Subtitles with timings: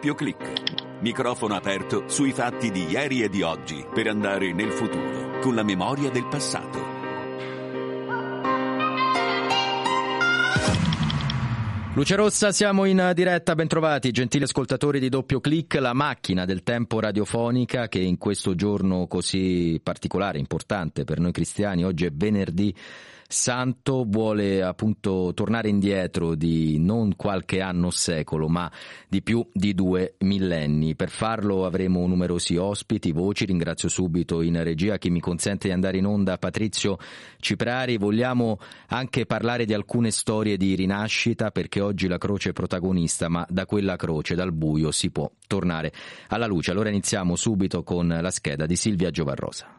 [0.00, 1.00] Doppio clic.
[1.00, 5.62] Microfono aperto sui fatti di ieri e di oggi per andare nel futuro con la
[5.62, 6.78] memoria del passato.
[11.92, 16.98] Luce Rossa, siamo in diretta, bentrovati gentili ascoltatori di Doppio Clic, la macchina del tempo
[16.98, 22.74] radiofonica che in questo giorno così particolare, importante per noi cristiani, oggi è venerdì
[23.32, 28.68] Santo vuole appunto tornare indietro di non qualche anno secolo, ma
[29.08, 30.96] di più di due millenni.
[30.96, 33.44] Per farlo avremo numerosi ospiti, voci.
[33.44, 36.98] Ringrazio subito in regia chi mi consente di andare in onda, Patrizio
[37.38, 37.98] Ciprari.
[37.98, 38.58] Vogliamo
[38.88, 43.64] anche parlare di alcune storie di rinascita, perché oggi la croce è protagonista, ma da
[43.64, 45.92] quella croce, dal buio, si può tornare
[46.30, 46.72] alla luce.
[46.72, 49.78] Allora iniziamo subito con la scheda di Silvia Giovarrosa.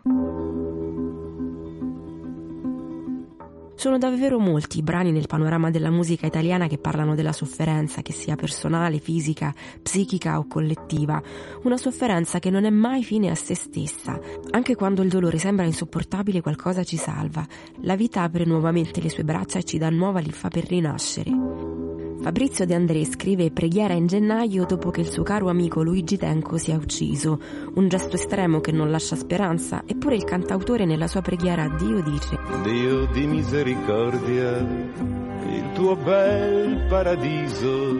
[3.81, 8.13] Sono davvero molti i brani nel panorama della musica italiana che parlano della sofferenza, che
[8.13, 9.51] sia personale, fisica,
[9.81, 11.19] psichica o collettiva.
[11.63, 14.19] Una sofferenza che non è mai fine a se stessa.
[14.52, 17.43] Anche quando il dolore sembra insopportabile qualcosa ci salva.
[17.81, 21.70] La vita apre nuovamente le sue braccia e ci dà nuova linfa per rinascere.
[22.22, 26.58] Fabrizio De André scrive preghiera in gennaio dopo che il suo caro amico Luigi Tenco
[26.59, 27.39] si è ucciso,
[27.73, 31.99] un gesto estremo che non lascia speranza, eppure il cantautore nella sua preghiera a Dio
[32.03, 37.95] dice Dio di misericordia, il tuo bel paradiso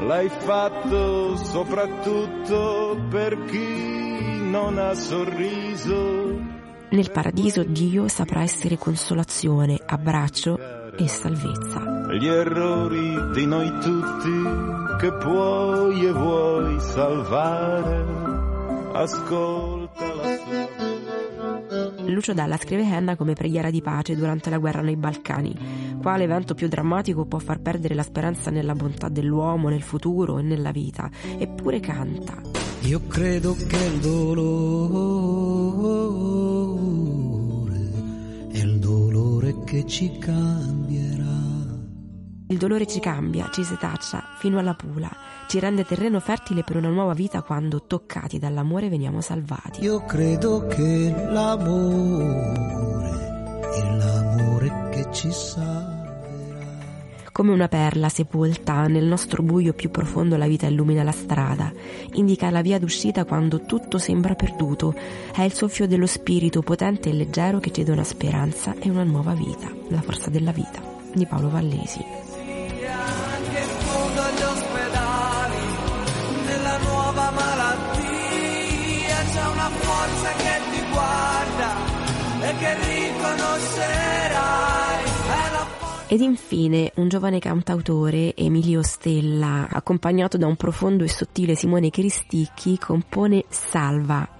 [0.00, 6.54] l'hai fatto soprattutto per chi non ha sorriso.
[6.90, 10.58] Nel paradiso Dio saprà essere consolazione, abbraccio
[10.96, 11.95] e salvezza.
[12.08, 14.42] Gli errori di noi tutti
[15.00, 18.04] che puoi e vuoi salvare,
[18.92, 20.84] ascolta la sua.
[22.06, 25.98] Lucio Dalla scrive Henna come preghiera di pace durante la guerra nei Balcani.
[26.00, 30.42] Quale evento più drammatico può far perdere la speranza nella bontà dell'uomo, nel futuro e
[30.42, 31.10] nella vita?
[31.36, 32.40] Eppure canta.
[32.82, 34.46] Io credo che il dolore
[38.52, 40.85] è il dolore che ci cambierà.
[42.48, 45.10] Il dolore ci cambia, ci setaccia fino alla pula,
[45.48, 49.82] ci rende terreno fertile per una nuova vita quando, toccati dall'amore, veniamo salvati.
[49.82, 52.52] Io credo che l'amore
[53.74, 56.04] è l'amore che ci salverà.
[57.32, 61.72] Come una perla sepolta nel nostro buio più profondo la vita illumina la strada,
[62.12, 64.94] indica la via d'uscita quando tutto sembra perduto,
[65.34, 69.34] è il soffio dello spirito potente e leggero che ci dona speranza e una nuova
[69.34, 70.80] vita, la forza della vita,
[71.12, 72.25] di Paolo Vallesi.
[86.08, 92.78] Ed infine un giovane cantautore, Emilio Stella, accompagnato da un profondo e sottile Simone Cristicchi,
[92.78, 94.35] compone Salva,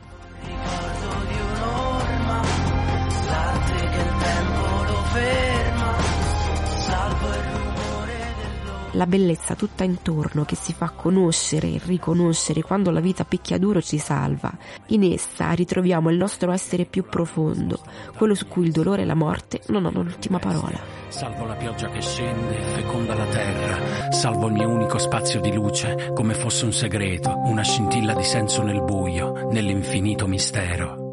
[8.97, 13.99] la bellezza tutta intorno che si fa conoscere e riconoscere quando la vita picchiaduro ci
[13.99, 14.53] salva.
[14.89, 17.81] In essa ritroviamo il nostro essere più profondo,
[18.17, 20.79] quello su cui il dolore e la morte non hanno l'ultima parola.
[21.09, 25.53] Salvo la pioggia che scende e feconda la terra, salvo il mio unico spazio di
[25.53, 31.06] luce, come fosse un segreto, una scintilla di senso nel buio, nell'infinito mistero.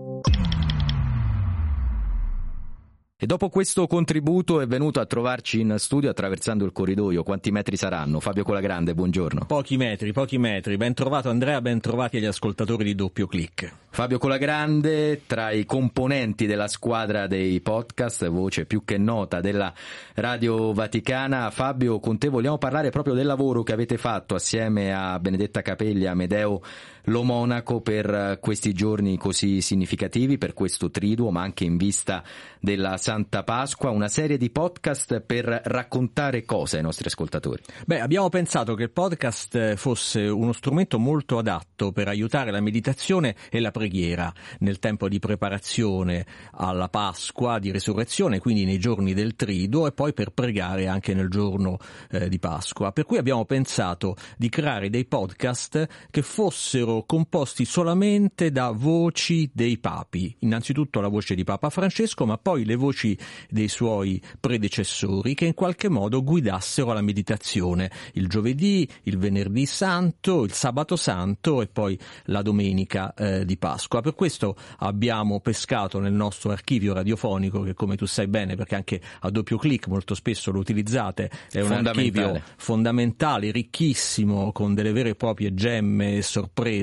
[3.23, 7.23] E dopo questo contributo è venuto a trovarci in studio attraversando il corridoio.
[7.23, 8.19] Quanti metri saranno?
[8.19, 9.45] Fabio Colagrande, buongiorno.
[9.45, 10.75] Pochi metri, pochi metri.
[10.75, 13.73] Ben trovato Andrea, ben trovati agli ascoltatori di Doppio Clic.
[13.91, 19.73] Fabio Colagrande, tra i componenti della squadra dei podcast, voce più che nota della
[20.15, 21.49] Radio Vaticana.
[21.49, 26.03] Fabio, con te vogliamo parlare proprio del lavoro che avete fatto assieme a Benedetta Capelli
[26.03, 26.61] e Amedeo
[27.07, 32.23] Lo Monaco per questi giorni così significativi, per questo triduo, ma anche in vista
[32.59, 37.61] della Santa Pasqua, una serie di podcast per raccontare cosa ai nostri ascoltatori.
[37.85, 43.35] Beh, abbiamo pensato che il podcast fosse uno strumento molto adatto per aiutare la meditazione
[43.49, 49.35] e la preghiera nel tempo di preparazione alla Pasqua, di resurrezione, quindi nei giorni del
[49.35, 51.77] triduo e poi per pregare anche nel giorno
[52.11, 52.91] eh, di Pasqua.
[52.93, 59.79] Per cui abbiamo pensato di creare dei podcast che fossero composti solamente da voci dei
[59.79, 60.35] papi.
[60.41, 63.17] Innanzitutto la voce di Papa Francesco, ma poi le voci
[63.49, 70.43] dei suoi predecessori che in qualche modo guidassero la meditazione il giovedì, il venerdì santo,
[70.43, 73.57] il sabato santo e poi la domenica eh, di.
[73.63, 74.01] Pasqua.
[74.01, 79.01] Per questo abbiamo pescato nel nostro archivio radiofonico, che come tu sai bene, perché anche
[79.21, 85.11] a doppio clic molto spesso lo utilizzate, è un archivio fondamentale, ricchissimo, con delle vere
[85.11, 86.82] e proprie gemme e sorprese.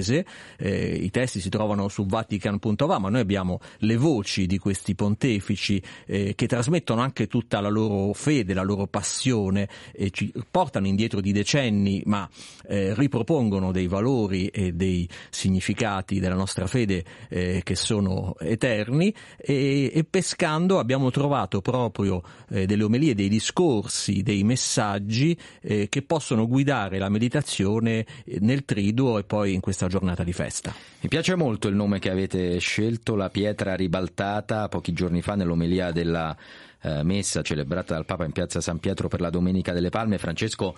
[0.57, 5.83] Eh, I testi si trovano su vatican.va, ma noi abbiamo le voci di questi pontefici
[6.07, 11.21] eh, che trasmettono anche tutta la loro fede, la loro passione e ci portano indietro
[11.21, 12.29] di decenni, ma
[12.67, 19.91] eh, ripropongono dei valori e dei significati della nostra fede eh, che sono eterni e,
[19.93, 26.47] e, pescando abbiamo trovato proprio eh, delle omelie, dei discorsi, dei messaggi eh, che possono
[26.47, 28.07] guidare la meditazione
[28.41, 30.73] nel triduo e poi in questa giornata di festa.
[31.01, 35.91] Mi piace molto il nome che avete scelto, la pietra ribaltata, pochi giorni fa nell'omelia
[35.93, 36.35] della
[36.81, 40.17] eh, messa celebrata dal Papa in piazza San Pietro per la Domenica delle Palme.
[40.17, 40.75] Francesco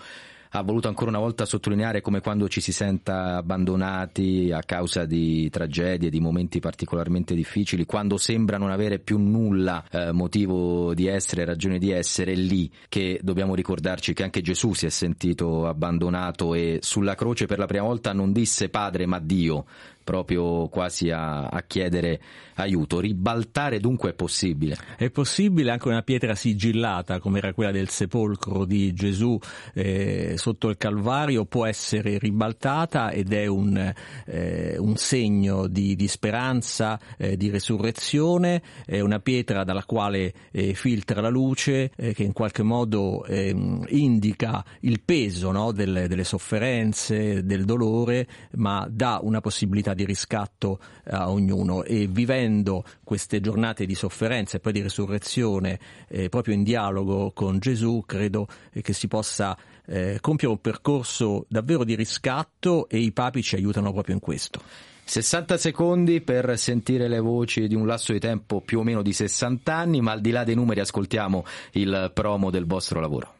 [0.55, 5.49] ha voluto ancora una volta sottolineare come quando ci si senta abbandonati a causa di
[5.49, 11.45] tragedie, di momenti particolarmente difficili, quando sembra non avere più nulla eh, motivo di essere,
[11.45, 16.53] ragione di essere, è lì che dobbiamo ricordarci che anche Gesù si è sentito abbandonato
[16.53, 19.65] e sulla croce per la prima volta non disse Padre ma Dio,
[20.03, 22.19] proprio quasi a, a, chiedere
[22.55, 22.99] aiuto.
[22.99, 24.77] Ribaltare dunque è possibile.
[24.97, 29.37] È possibile anche una pietra sigillata come era quella del sepolcro di Gesù
[29.73, 33.93] eh, sotto il Calvario può essere ribaltata ed è un,
[34.25, 40.73] eh, un segno di, di speranza, eh, di resurrezione, è una pietra dalla quale eh,
[40.73, 46.23] filtra la luce eh, che in qualche modo ehm, indica il peso no, delle, delle
[46.23, 53.85] sofferenze, del dolore, ma dà una possibilità di riscatto a ognuno e vivendo queste giornate
[53.85, 58.47] di sofferenza e poi di resurrezione eh, proprio in dialogo con Gesù credo
[58.81, 63.91] che si possa eh, compiere un percorso davvero di riscatto e i papi ci aiutano
[63.91, 64.61] proprio in questo.
[65.05, 69.11] 60 secondi per sentire le voci di un lasso di tempo più o meno di
[69.11, 73.33] 60 anni, ma al di là dei numeri ascoltiamo il promo del vostro lavoro.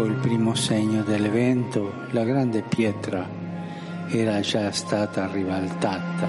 [0.00, 3.28] Ecco il primo segno dell'evento, la grande pietra
[4.08, 6.26] era già stata ribaltata.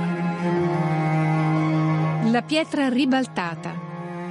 [2.29, 3.73] La pietra ribaltata,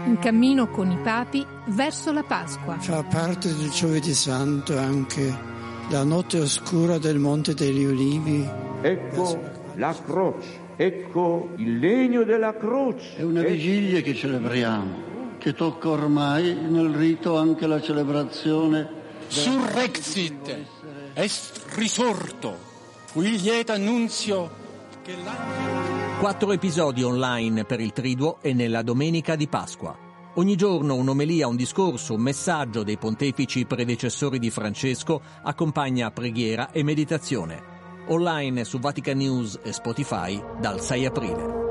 [0.05, 2.77] in cammino con i papi verso la Pasqua.
[2.81, 5.35] Fa parte del giovedì santo anche
[5.89, 8.47] la notte oscura del Monte degli Ulivi.
[8.83, 9.41] Ecco
[9.77, 13.17] la croce, ecco il legno della croce.
[13.17, 18.99] È una vigilia che celebriamo, che tocca ormai nel rito anche la celebrazione
[19.31, 20.67] Surrexit
[21.15, 22.59] est risorto,
[23.13, 24.51] qui lieta annunzio
[25.05, 26.19] che l'angelo...
[26.19, 29.97] Quattro episodi online per il Triduo e nella Domenica di Pasqua.
[30.35, 36.83] Ogni giorno un'omelia, un discorso, un messaggio dei pontefici predecessori di Francesco accompagna preghiera e
[36.83, 37.63] meditazione.
[38.09, 41.70] Online su Vatican News e Spotify dal 6 aprile.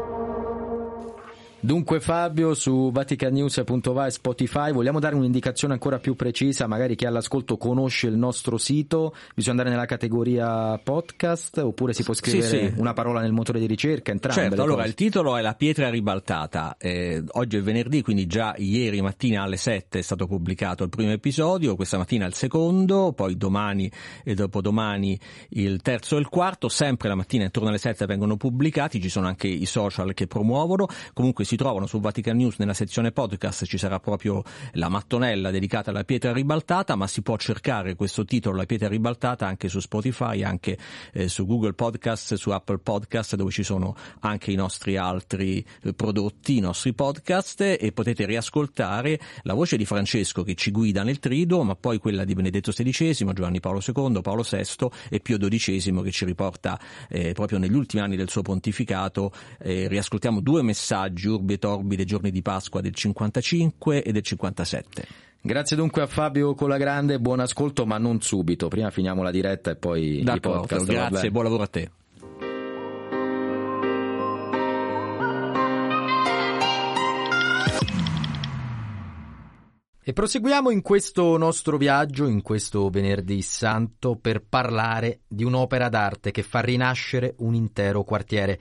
[1.62, 7.58] Dunque Fabio su vaticanews.va e Spotify vogliamo dare un'indicazione ancora più precisa, magari chi all'ascolto
[7.58, 12.80] conosce il nostro sito, bisogna andare nella categoria podcast oppure si può scrivere sì, sì.
[12.80, 16.78] una parola nel motore di ricerca, entrambe Certo, allora il titolo è La pietra ribaltata,
[16.78, 21.12] eh, oggi è venerdì quindi già ieri mattina alle 7 è stato pubblicato il primo
[21.12, 23.92] episodio, questa mattina il secondo, poi domani
[24.24, 29.02] e dopodomani il terzo e il quarto, sempre la mattina intorno alle 7 vengono pubblicati,
[29.02, 33.12] ci sono anche i social che promuovono, comunque si trovano su Vatican News nella sezione
[33.12, 38.24] podcast ci sarà proprio la mattonella dedicata alla pietra ribaltata ma si può cercare questo
[38.24, 40.78] titolo La pietra ribaltata anche su Spotify anche
[41.12, 45.94] eh, su Google Podcast su Apple Podcast dove ci sono anche i nostri altri eh,
[45.96, 51.18] prodotti i nostri podcast e potete riascoltare la voce di Francesco che ci guida nel
[51.18, 56.04] triduo ma poi quella di Benedetto XVI Giovanni Paolo II Paolo VI e Pio XII
[56.04, 56.80] che ci riporta
[57.10, 59.32] eh, proprio negli ultimi anni del suo pontificato.
[59.58, 64.22] Eh, riascoltiamo due messaggi urbi e torbi dei giorni di Pasqua del 55 e del
[64.22, 65.08] 57.
[65.42, 69.76] Grazie dunque a Fabio Colagrande, buon ascolto ma non subito, prima finiamo la diretta e
[69.78, 70.86] poi i podcast.
[70.86, 71.92] Grazie, buon lavoro a te.
[80.04, 86.32] E proseguiamo in questo nostro viaggio, in questo venerdì santo, per parlare di un'opera d'arte
[86.32, 88.60] che fa rinascere un intero quartiere.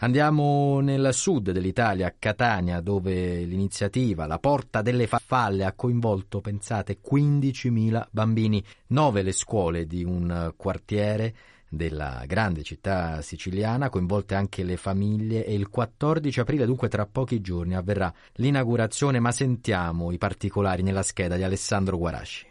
[0.00, 7.00] Andiamo nel sud dell'Italia, a Catania, dove l'iniziativa La Porta delle Farfalle ha coinvolto, pensate,
[7.04, 11.34] 15.000 bambini, nove le scuole di un quartiere
[11.68, 17.40] della grande città siciliana, coinvolte anche le famiglie e il 14 aprile, dunque tra pochi
[17.40, 22.46] giorni, avverrà l'inaugurazione, ma sentiamo i particolari nella scheda di Alessandro Guarasci.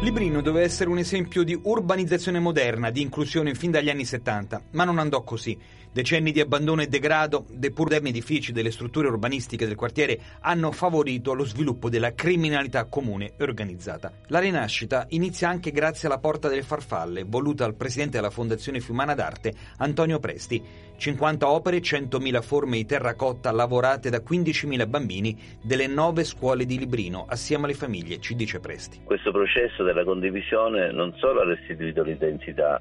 [0.00, 4.84] Librino doveva essere un esempio di urbanizzazione moderna, di inclusione fin dagli anni 70, ma
[4.84, 5.58] non andò così.
[5.90, 10.70] Decenni di abbandono e degrado dei pur moderni edifici delle strutture urbanistiche del quartiere hanno
[10.70, 14.12] favorito lo sviluppo della criminalità comune e organizzata.
[14.28, 19.14] La rinascita inizia anche grazie alla Porta delle Farfalle, voluta dal presidente della Fondazione Fiumana
[19.14, 20.62] d'Arte, Antonio Presti.
[20.98, 27.24] 50 opere, 100.000 forme di terracotta lavorate da 15.000 bambini delle nove scuole di Librino,
[27.28, 29.02] assieme alle famiglie, ci dice Presti.
[29.04, 32.80] Questo processo della condivisione non solo ha restituito l'identità,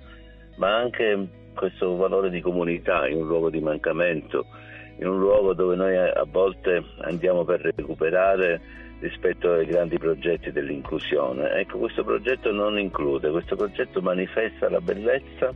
[0.56, 4.48] ma anche questo valore di comunità in un luogo di mancamento,
[4.98, 8.60] in un luogo dove noi a volte andiamo per recuperare
[9.00, 11.52] rispetto ai grandi progetti dell'inclusione.
[11.52, 15.54] Ecco, questo progetto non include, questo progetto manifesta la bellezza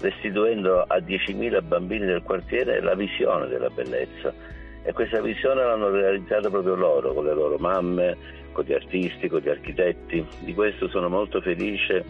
[0.00, 4.32] restituendo a 10.000 bambini del quartiere la visione della bellezza
[4.82, 8.16] e questa visione l'hanno realizzata proprio loro, con le loro mamme,
[8.52, 10.26] con gli artisti, con gli architetti.
[10.40, 12.04] Di questo sono molto felice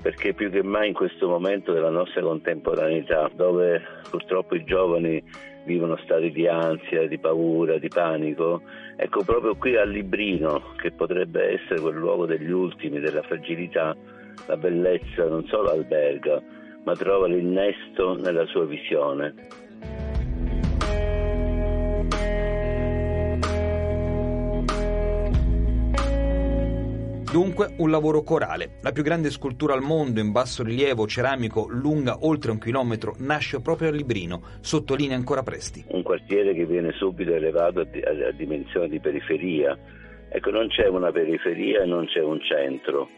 [0.00, 5.22] perché più che mai in questo momento della nostra contemporaneità, dove purtroppo i giovani
[5.64, 8.62] vivono stati di ansia, di paura, di panico,
[8.96, 13.94] ecco proprio qui a Librino, che potrebbe essere quel luogo degli ultimi, della fragilità,
[14.46, 16.40] la bellezza non solo alberga,
[16.84, 19.34] ma trova l'innesto nella sua visione.
[27.30, 28.78] Dunque un lavoro corale.
[28.80, 33.60] La più grande scultura al mondo in basso rilievo ceramico lunga oltre un chilometro nasce
[33.60, 35.84] proprio a Librino, sottolinea ancora Presti.
[35.88, 39.76] Un quartiere che viene subito elevato a dimensione di periferia.
[40.30, 43.08] Ecco, non c'è una periferia e non c'è un centro.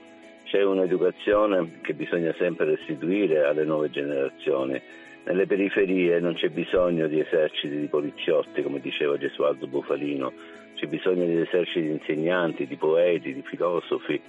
[0.50, 4.82] C'è un'educazione che bisogna sempre restituire alle nuove generazioni.
[5.22, 10.32] Nelle periferie non c'è bisogno di eserciti di poliziotti, come diceva Gesualdo Bufalino,
[10.74, 14.20] c'è bisogno di eserciti di insegnanti, di poeti, di filosofi.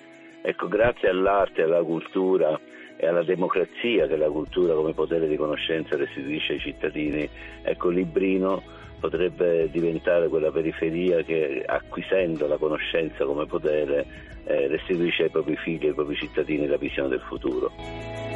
[0.43, 2.59] Ecco, grazie all'arte, alla cultura
[2.97, 7.27] e alla democrazia che la cultura come potere di conoscenza restituisce ai cittadini,
[7.63, 8.61] ecco, Librino
[9.01, 14.05] potrebbe diventare quella periferia che acquisendo la conoscenza come potere
[14.45, 18.30] eh, restituisce ai propri figli e ai propri cittadini la visione del futuro.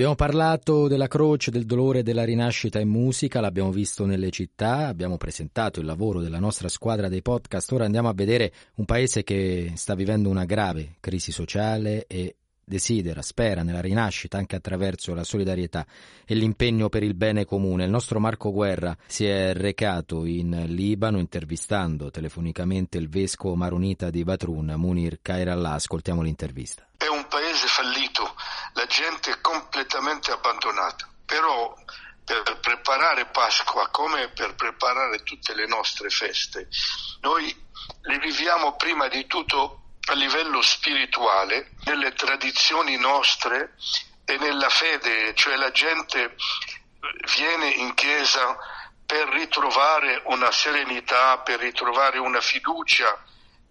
[0.00, 5.18] Abbiamo parlato della croce, del dolore, della rinascita in musica, l'abbiamo visto nelle città, abbiamo
[5.18, 9.72] presentato il lavoro della nostra squadra dei podcast, ora andiamo a vedere un paese che
[9.74, 15.84] sta vivendo una grave crisi sociale e desidera, spera nella rinascita anche attraverso la solidarietà
[16.24, 17.84] e l'impegno per il bene comune.
[17.84, 24.24] Il nostro Marco Guerra si è recato in Libano intervistando telefonicamente il vescovo maronita di
[24.24, 25.72] Batrun, Munir Kairallah.
[25.72, 26.86] Ascoltiamo l'intervista.
[26.96, 28.34] È un paese fallito,
[28.74, 31.74] la gente è completamente abbandonata, però
[32.24, 36.68] per preparare Pasqua come per preparare tutte le nostre feste,
[37.20, 37.54] noi
[38.02, 43.74] le viviamo prima di tutto a livello spirituale, nelle tradizioni nostre
[44.24, 46.36] e nella fede, cioè la gente
[47.36, 48.56] viene in chiesa
[49.04, 53.24] per ritrovare una serenità, per ritrovare una fiducia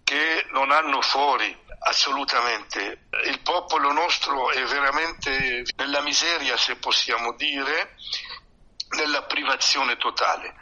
[0.09, 3.09] che non hanno fuori assolutamente.
[3.25, 7.93] Il popolo nostro è veramente nella miseria, se possiamo dire,
[8.97, 10.55] nella privazione totale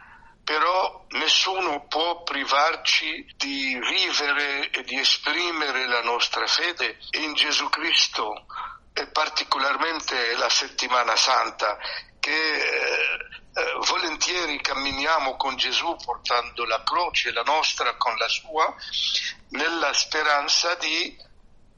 [0.43, 8.45] però nessuno può privarci di vivere e di esprimere la nostra fede in Gesù Cristo
[8.93, 11.77] e particolarmente la settimana santa
[12.17, 13.19] che
[13.57, 18.71] eh, volentieri camminiamo con Gesù portando la croce, la nostra con la sua,
[19.49, 21.17] nella speranza di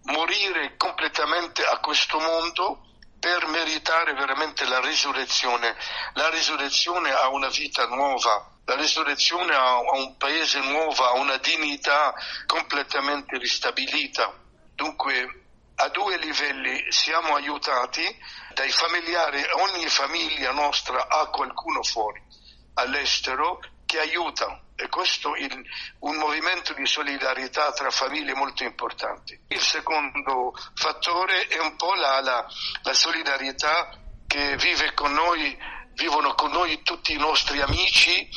[0.03, 2.85] morire completamente a questo mondo
[3.17, 5.73] per meritare veramente la risurrezione.
[6.15, 12.13] La risurrezione ha una vita nuova, la risurrezione ha un paese nuovo, ha una dignità
[12.45, 14.33] completamente ristabilita.
[14.75, 15.38] Dunque
[15.81, 18.03] a due livelli siamo aiutati
[18.53, 22.21] dai familiari, ogni famiglia nostra ha qualcuno fuori,
[22.73, 25.47] all'estero, che aiuta e questo è
[25.99, 29.41] un movimento di solidarietà tra famiglie molto importante.
[29.47, 32.45] Il secondo fattore è un po' la, la,
[32.83, 33.89] la solidarietà
[34.27, 35.57] che vive con noi,
[35.93, 38.29] vivono con noi tutti i nostri amici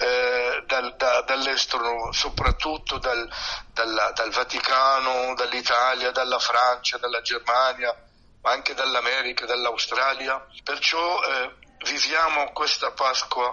[0.00, 3.28] eh, dal, da, dall'estero, soprattutto dal,
[3.74, 7.94] dalla, dal Vaticano, dall'Italia, dalla Francia, dalla Germania,
[8.40, 10.42] ma anche dall'America, dall'Australia.
[10.64, 11.54] Perciò eh,
[11.84, 13.52] viviamo questa Pasqua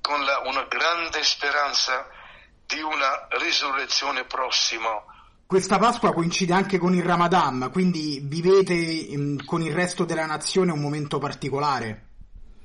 [0.00, 2.06] con la, una grande speranza
[2.64, 5.02] di una risurrezione prossima.
[5.46, 8.74] Questa Pasqua coincide anche con il Ramadan, quindi vivete
[9.16, 12.07] mh, con il resto della nazione un momento particolare.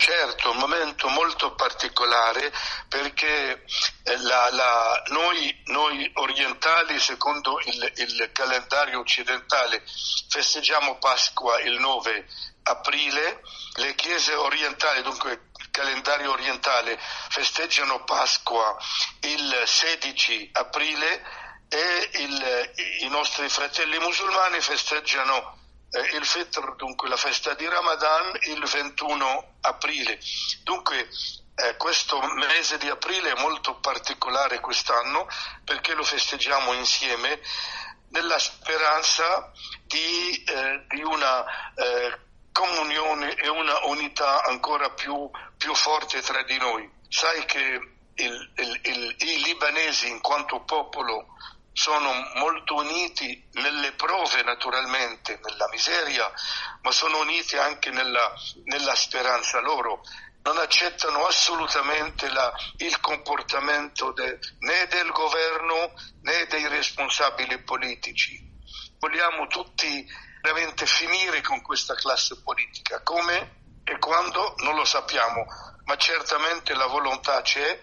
[0.04, 2.52] Certo, un momento molto particolare
[2.90, 3.64] perché
[4.04, 9.82] eh, la, la, noi, noi, orientali, secondo il, il, calendario occidentale,
[10.28, 12.28] festeggiamo Pasqua il 9
[12.64, 13.44] aprile,
[13.76, 18.76] le chiese orientali, dunque il calendario orientale, festeggiano Pasqua
[19.22, 21.26] il 16 aprile
[21.70, 25.62] e il, i nostri fratelli musulmani festeggiano
[25.94, 30.20] eh, il Fitr, dunque la festa di Ramadan, il 21 aprile.
[30.64, 31.08] Dunque
[31.56, 35.28] eh, questo mese di aprile è molto particolare quest'anno
[35.64, 37.40] perché lo festeggiamo insieme
[38.10, 39.52] nella speranza
[39.86, 41.46] di, eh, di una
[41.76, 42.20] eh,
[42.52, 46.90] comunione e una unità ancora più, più forte tra di noi.
[47.08, 47.60] Sai che
[48.16, 51.28] il, il, il, i libanesi in quanto popolo
[51.74, 56.32] sono molto uniti nelle prove naturalmente, nella miseria,
[56.82, 58.32] ma sono uniti anche nella,
[58.66, 60.02] nella speranza loro.
[60.44, 68.40] Non accettano assolutamente la, il comportamento de, né del governo né dei responsabili politici.
[69.00, 70.06] Vogliamo tutti
[70.42, 73.02] veramente finire con questa classe politica.
[73.02, 75.46] Come e quando non lo sappiamo,
[75.86, 77.82] ma certamente la volontà c'è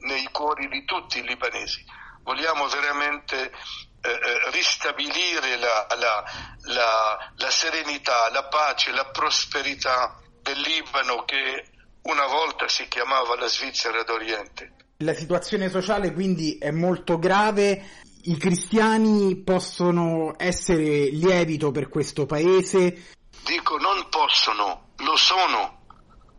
[0.00, 1.84] nei cuori di tutti i libanesi
[2.22, 3.52] vogliamo veramente
[4.00, 6.24] eh, eh, ristabilire la, la,
[6.72, 11.64] la, la, serenità, la pace, la prosperità del Libano che
[12.02, 14.72] una volta si chiamava la Svizzera d'Oriente.
[14.98, 23.14] La situazione sociale quindi è molto grave, i cristiani possono essere lievito per questo paese?
[23.44, 25.77] Dico non possono, lo sono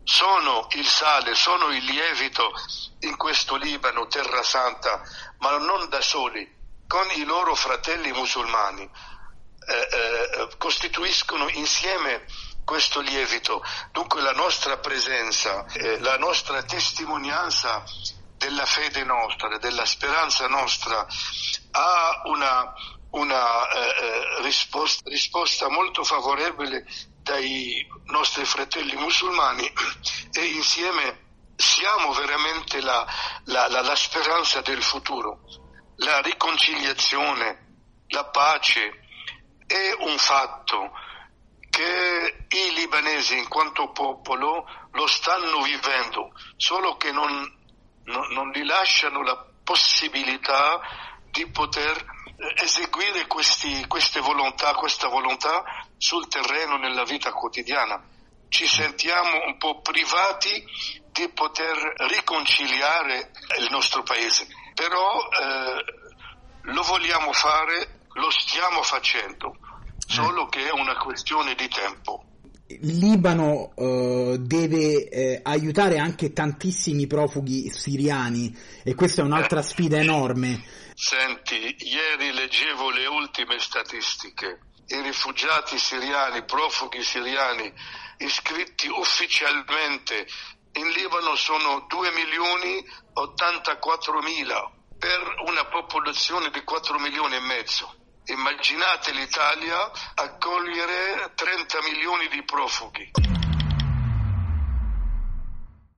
[0.04, 2.52] sono il sale, sono il lievito
[3.00, 5.02] in questo Libano, terra santa,
[5.38, 6.48] ma non da soli,
[6.86, 8.88] con i loro fratelli musulmani.
[9.62, 12.24] Eh, eh, costituiscono insieme
[12.64, 13.62] questo lievito.
[13.92, 17.84] Dunque la nostra presenza, eh, la nostra testimonianza
[18.36, 21.06] della fede nostra, della speranza nostra,
[21.72, 22.72] ha una,
[23.10, 26.86] una eh, eh, risposta, risposta molto favorevole
[27.22, 29.70] dai nostri fratelli musulmani
[30.32, 33.06] e insieme siamo veramente la,
[33.44, 35.40] la, la, la speranza del futuro.
[35.96, 37.66] La riconciliazione,
[38.08, 39.02] la pace
[39.66, 40.92] è un fatto
[41.68, 47.30] che i libanesi in quanto popolo lo stanno vivendo, solo che non,
[48.04, 50.80] non, non gli lasciano la possibilità
[51.30, 52.18] di poter
[52.56, 55.62] eseguire questi, queste volontà, questa volontà
[55.96, 58.02] sul terreno nella vita quotidiana.
[58.48, 60.64] Ci sentiamo un po' privati
[61.12, 61.76] di poter
[62.08, 65.84] riconciliare il nostro paese, però eh,
[66.62, 69.56] lo vogliamo fare, lo stiamo facendo,
[70.06, 72.24] solo che è una questione di tempo.
[72.80, 80.62] Libano uh, deve eh, aiutare anche tantissimi profughi siriani e questa è un'altra sfida enorme.
[80.94, 84.60] Senti, ieri leggevo le ultime statistiche.
[84.86, 87.72] I rifugiati siriani, profughi siriani
[88.18, 90.26] iscritti ufficialmente
[90.72, 97.94] in Libano sono 2 milioni 84 mila per una popolazione di 4 milioni e mezzo.
[98.30, 103.10] Immaginate l'Italia accogliere 30 milioni di profughi.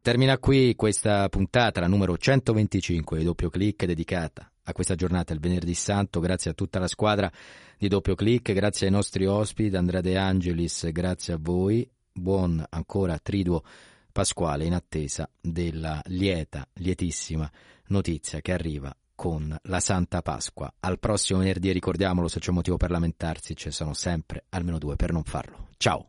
[0.01, 5.41] Termina qui questa puntata, la numero 125 di doppio clic dedicata a questa giornata, il
[5.41, 6.21] venerdì santo.
[6.21, 7.31] Grazie a tutta la squadra
[7.77, 11.87] di doppio clic, grazie ai nostri ospiti, Andrea De Angelis, grazie a voi.
[12.11, 13.63] Buon ancora triduo
[14.11, 17.51] pasquale in attesa della lieta, lietissima
[17.89, 18.91] notizia che arriva
[19.23, 20.75] con la Santa Pasqua.
[20.81, 25.13] Al prossimo venerdì, ricordiamolo, se c'è motivo per lamentarsi, ci sono sempre almeno due per
[25.13, 25.69] non farlo.
[25.77, 26.09] Ciao!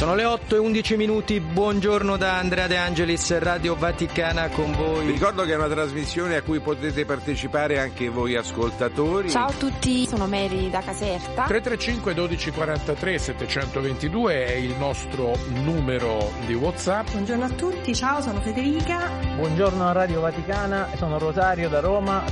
[0.00, 5.04] Sono le 8 e 11 minuti, buongiorno da Andrea De Angelis, Radio Vaticana con voi.
[5.04, 9.28] Vi ricordo che è una trasmissione a cui potete partecipare anche voi ascoltatori.
[9.28, 11.44] Ciao a tutti, sono Mary da Caserta.
[11.44, 17.10] 335 12 43 722 è il nostro numero di WhatsApp.
[17.10, 19.06] Buongiorno a tutti, ciao, sono Federica.
[19.36, 22.24] Buongiorno a Radio Vaticana, sono Rosario da Roma.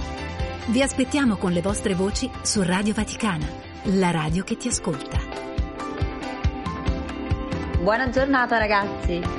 [0.68, 3.46] Vi aspettiamo con le vostre voci su Radio Vaticana,
[3.82, 5.27] la radio che ti ascolta.
[7.80, 9.37] Buona giornata ragazzi!